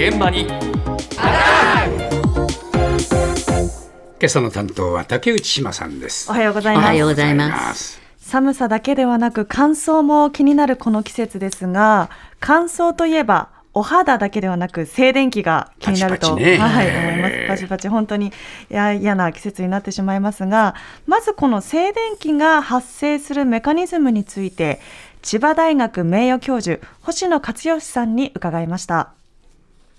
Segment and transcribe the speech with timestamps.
[0.00, 0.56] 現場に今
[4.24, 6.88] 朝の担当は竹内島さんですおはようございおます。
[6.88, 8.00] はようございます。
[8.16, 12.08] 寒さだけではなく乾燥も気になるこの季節ですが、
[12.40, 17.48] 乾燥といえばお肌だけではなく静電気が気になるとパチパチねはい、えー思います。
[17.48, 18.30] パチパチ本当にい
[18.70, 20.76] や嫌な季節になってしまいますが、
[21.06, 24.80] まずこの静電気が発生するメカニズムについて
[25.20, 29.12] 千葉大学名誉教授星野克義さんに伺いました。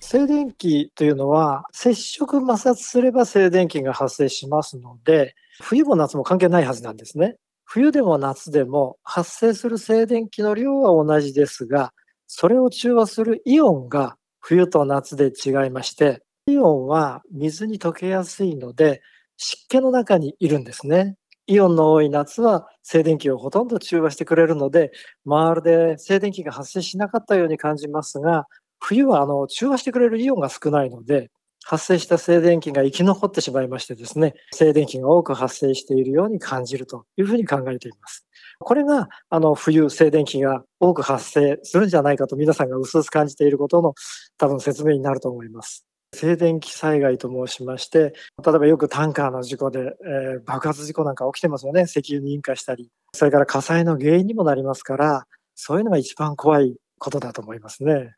[0.00, 7.36] 静電気というのは接触摩擦すれば静電気が発生しますので冬も夏も関係ないはずなんですね。
[7.64, 11.92] 冬でも夏でも発生する静電気の量は同じですが
[12.26, 19.02] それを中和するイオンが冬と夏で違いましてイオンは水に溶けやすいので
[19.36, 21.16] 湿気の中にいるんですね。
[21.46, 24.92] イオンの多い夏は静電気をほとんど中和してくれるので
[25.24, 28.46] まるで静電気が発生しなかったように感じますが
[28.80, 31.30] 冬はあの中和してくれるイオンが少ないので、
[31.64, 38.26] 発生した静電気が生き残ってしまいましてですね、静電気が多く発生しているように感じるというふうに考えています。
[38.58, 43.94] これがあの冬、静電気が多く発生するんじゃないかと皆さんが薄々感じていることの
[44.38, 45.84] 多分説明になると思います。
[46.14, 51.82] 静電気災害と申しまして、例えばよくタンカーの事故で、えー爆発事故なんか起きてますよね。
[51.82, 52.90] 石油に引火したり。
[53.14, 58.14] それから火災の原因にもなりますから、そういうのが一番怖いことだと思いますね。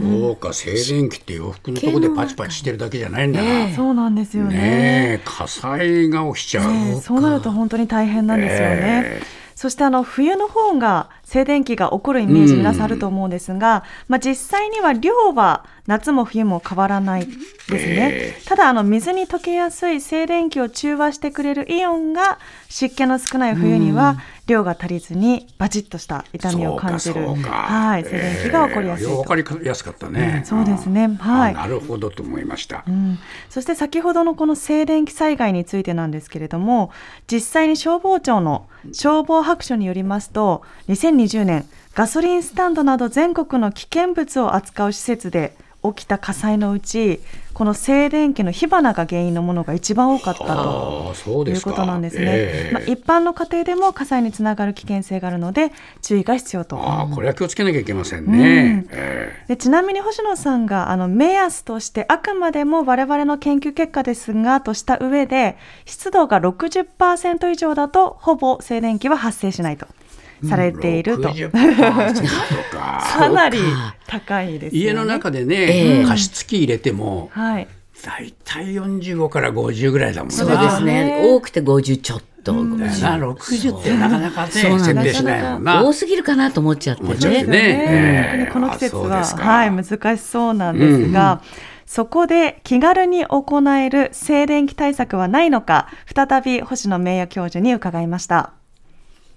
[0.00, 3.74] そうか静電気って洋服のとこでパチパチしてるだけじゃないんだな、ええ。
[3.74, 4.56] そうなんですよね。
[4.56, 4.60] ね
[5.14, 7.00] え火災が起きちゃう、ねえ。
[7.00, 9.02] そうなると本当に大変なんですよね。
[9.04, 9.22] え。
[9.54, 17.32] そしてあの冬の方が静電気が起こるイメージうん皆さんあると思うんですが、まあ、実際には量は夏も冬も変わらないで
[17.66, 27.26] すね、えただあの水に溶けやすい静電気を中和してくれるイオンが湿気の少ない冬には量が足りずにバチッとした痛みを感じる。
[27.26, 31.16] はい、静電気が起こりやすいと、ええわかりやすかったね、そうですね。
[31.18, 31.54] はい。
[31.54, 33.18] あなるほどと思いました、うん、
[33.50, 36.92] そして先ほどのこの静電気災害についてなんですけれども
[37.26, 40.62] 実際に消防庁の消防白書によりますと
[41.16, 47.20] 2020年ガソリンスタンドなど全国の危険物を扱う施設で起きた火災のうち
[47.54, 51.14] この静電気の火花が原因のものが一番多かったと。
[51.46, 52.74] いうことなんですね、ええ。
[52.74, 55.72] まあ、一般の家庭でも火災につながる危険性があるので
[56.02, 56.76] 注意が必要と。
[56.76, 58.98] ああこれは気をつけなきゃいけませんね、うん。
[58.98, 65.56] えでちなみに星野さんがあの目安としてあくまでも我々の研究結果ですがとした上で
[65.86, 69.86] 湿度が60%以上だとほぼ静電気は発生しないと
[70.48, 71.50] されていると、60%
[72.72, 73.04] か。
[73.18, 73.58] かなり
[74.06, 74.86] 高いですよね。
[74.88, 76.04] 家の中でね、ええ。
[76.04, 77.68] 加湿器入れてもはい。
[78.04, 80.34] だいたい45から50ぐらいだもんな。
[80.36, 81.22] そうですね。
[81.24, 82.26] 多くて50ちょっと。
[82.52, 82.86] だよな
[83.18, 84.84] 60ってなかなかねそうなんです。
[84.84, 85.84] 設定しないもんな。
[85.84, 87.02] 多すぎるかなと思っちゃって。
[87.02, 87.42] ね。
[87.42, 91.40] ねええ本当にこの季節は、はい、難しそうなんですが、
[91.86, 98.52] そこで気軽に行える静電気対策はないのか再び星野名誉教授に伺いました。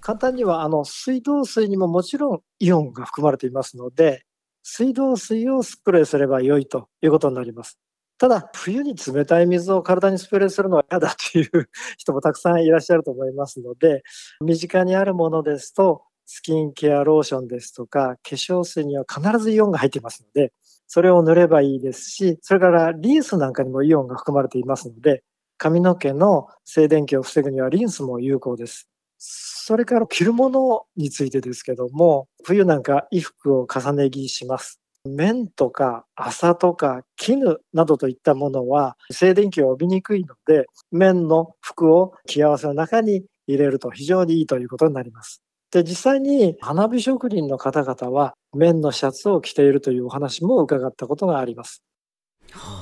[0.00, 4.24] 簡単にはあの水道水にももちろんイオンが含まれていますので
[4.62, 7.78] 水道水をスプレーすれば良いということになります。
[8.18, 14.02] ただ冬に冷たい水を体にスプレーするのは嫌だという人もたくさんいらっしゃると思いますので
[14.42, 20.52] 身近にあるものですとスキンケアローションですとか化粧水には必ずイオンが入っていますので
[20.86, 25.22] それを塗ればいいですしそれからリンスなんかにもイオンが含まれていますので
[25.56, 28.89] 髪の毛の静電気を防ぐにはリンスも有効です。
[29.22, 34.80] それから着るものについてですけども、冬なんか衣服を重ね着します。
[35.04, 45.42] 綿とか麻とか絹などといったものは静電気を帯びにくいので、綿の服を着合わせの中に入れると非常にいいということになります。
[45.70, 51.82] で、実際に花火職人の方々は綿のシャツを着ているというお話も伺ったことがあります。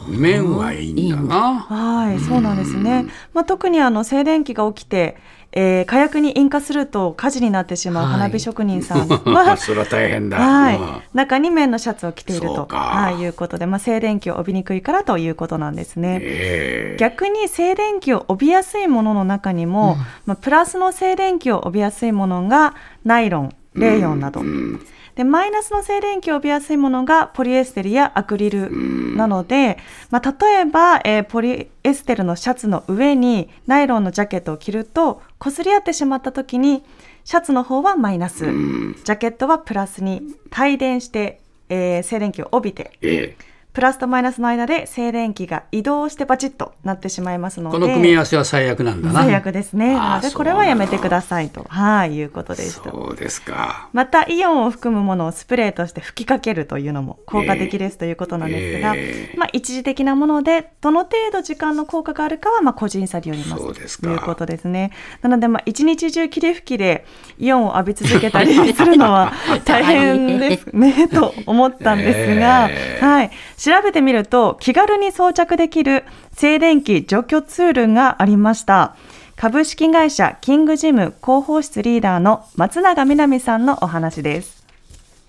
[0.09, 1.61] 麺はいいんだな。
[1.61, 3.06] はい、そうなんですね。
[3.34, 5.17] まあ、特にあの静電気が起きて、
[5.53, 8.12] えー火薬に引火すると火事になってしまうはい。
[8.12, 9.09] 花火職人さん。
[9.09, 10.77] は、それは大変だ、はい。
[10.77, 11.03] うん。
[11.15, 16.19] 中に綿のシャツを着ていると、はい、いうことで、まあ、静電気を帯びにくいからということなんですね。
[16.21, 16.97] ええ。
[16.98, 19.97] 逆に静電気を帯びやすいものの中にも、
[20.27, 24.81] まあ、プラスの静電気を帯びやすいものがナイロン、レーヨンなど、うん
[25.18, 29.76] でマイナスの静電気を帯びやすいものがポリエステルやアクリルなので、
[30.10, 36.84] まあ、例えば、えーポリエステルのシャツの上にナイロンのジャケットを着ると擦り合ってしまった時に
[37.24, 40.22] シャツの方はマイナス、ジャケットはプラスに。
[40.56, 42.92] 帯電して、えー静電気を帯びて。
[43.03, 49.22] ええプラスとマイナスの間で静電気が移動してバチッとなってしまいますのでこの組み合わせは最悪なんだな。
[49.22, 49.94] 最悪ですね。
[49.94, 51.65] なのでこれはやめてくださいと。
[51.68, 53.88] はいいうことでしたそうですか。
[53.92, 64.91] またイオンを含むものをスプレーとして吹きかけるというのも効果的ですということなんですが、えーまあ、一時的なものでどの程度時間の効果があるかはまあ個人差によりますということですね。
[65.22, 67.04] なのでまあ一日中霧吹きで
[67.38, 69.32] イオンを浴び続けたりするのは
[69.65, 78.97] 大変ですね と思ったんですが、えーはい、調べてみると気軽に装着できる静電気除去ツールがありました
[79.37, 84.59] 株式会社キングジム広報室リーダーの松永みなみさんのお話です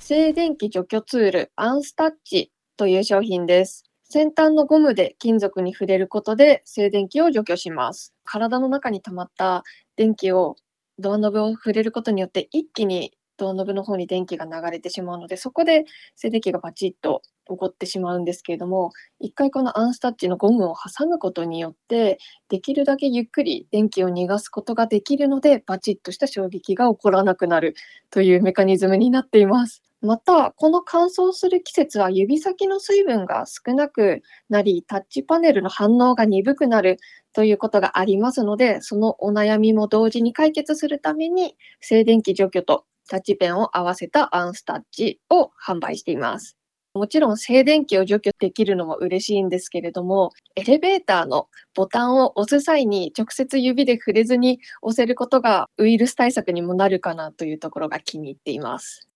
[0.10, 3.84] 静電気除去ツールアンスタッチという商品です。
[4.06, 8.16] 先端のゴムで金属に触れることで静電気を除去します。
[8.24, 9.64] 体の中に溜まった
[9.98, 10.56] 電気を
[10.98, 22.20] ドアノブを触れることによって一気にドアノブの方に電気が流れてしまうのでそこで静電気がバチッと起こってしまうんですけれども一回このアンスタッチのゴムを挟むことによって
[22.50, 27.76] できるだけゆっくり電気を逃がすことができるのでバチッとした衝撃が起こらなくなる
[28.12, 29.82] というメカニズムになっています。
[30.02, 37.00] また、この乾燥する季節は指先の水分が少なくなり、タッチパネルの反応が鈍くなる
[37.34, 46.56] ということがありますので、そのお悩みも同時に解決するために、静電気除去とタッチペンを合わせたアンスタッチを販売しています。
[46.94, 59.08] もちろん静電気を除去できるのも嬉しいんですけれども、エレベーターのボタンを押す際に直接指で触れずに押せることがウイルス対策にもなるかなというところが気に入っています。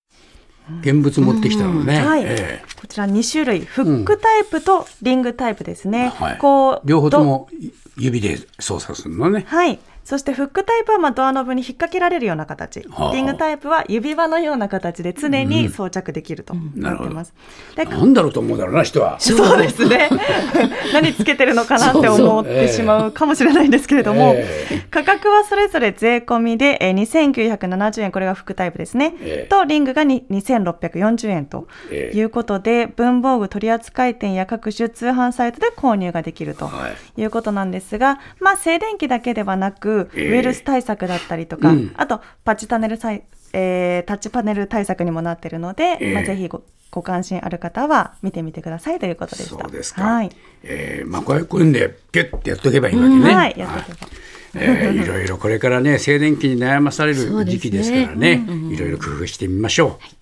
[0.81, 2.23] 現物持ってきたのね、はい。
[2.23, 2.63] ええ。
[2.79, 6.37] こちら2種類フックタイプとリングタイプですね、はい。
[6.37, 7.49] こう両方とども
[7.97, 9.45] 指で操作するのね。
[9.47, 9.79] はい。
[10.03, 12.85] そしてフックタイプはまあドアノブに引っ掛けられるような形。
[12.89, 17.33] はあリングタイプは指輪のような形で常に装着できるとなってます。
[17.75, 20.09] でなんだろうと思うだろうな人は そうですね。
[20.93, 29.15] 何つけてるのかなって思ってしまうかもしれないんですけれども、え価格はそれぞれ税込みでえー2970円、これがフックタイプですね。
[29.21, 36.67] ええと、リングがに2640円とええいうことで、文房具取扱店や各種通販サイトで購入ができると。
[36.67, 40.31] はいいうことなんですが、まあ、静電気だけではなく、ええ。
[40.31, 41.93] ウイルス対策だったりとか、うん。
[41.95, 43.23] あとパッチパネルさい、
[43.53, 46.13] えータッチパネル対策にもなっているので、ええ。
[46.13, 49.63] まあ、ぜひごご関心ある方は見てみてくださいということでした。
[49.63, 50.29] そうですか、はい、
[50.63, 54.09] えーまあこういうこういうんでピュッてやっとけばいいわけね、はい、やっていけば。
[54.55, 58.45] えーいろいろこれからね静電気に悩まされる時期ですからね。
[58.69, 60.15] いろいろ工夫してみましょう。